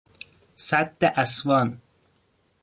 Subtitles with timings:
[0.55, 1.81] سد اسوان